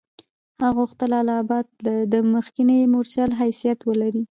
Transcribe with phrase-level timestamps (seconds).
[0.61, 1.65] هغه غوښتل اله آباد
[2.13, 4.19] د مخکني مورچل حیثیت ولري.